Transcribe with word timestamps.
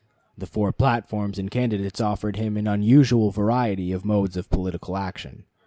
The 0.35 0.47
four 0.47 0.73
platforms 0.73 1.37
and 1.37 1.51
candidates 1.51 2.01
offered 2.01 2.35
him 2.35 2.57
an 2.57 2.65
unusual 2.65 3.29
variety 3.29 3.91
of 3.91 4.03
modes 4.03 4.35
of 4.35 4.49
political 4.49 4.97
action. 4.97 5.43